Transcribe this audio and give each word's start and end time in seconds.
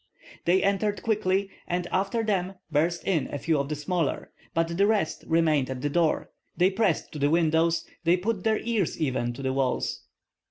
They 0.45 0.63
entered 0.63 1.03
quickly, 1.03 1.51
and 1.67 1.85
after 1.91 2.23
them 2.23 2.55
burst 2.71 3.05
in 3.05 3.31
a 3.31 3.37
few 3.37 3.59
of 3.59 3.69
the 3.69 3.75
smaller; 3.75 4.31
but 4.55 4.75
the 4.75 4.87
rest 4.87 5.23
remained 5.27 5.69
at 5.69 5.81
the 5.83 5.91
door, 5.91 6.31
they 6.57 6.71
pressed 6.71 7.11
to 7.11 7.19
the 7.19 7.29
windows, 7.29 7.85
put 8.23 8.43
their 8.43 8.57
ears 8.61 8.99
even 8.99 9.31
to 9.33 9.43
the 9.43 9.53
walls. 9.53 10.01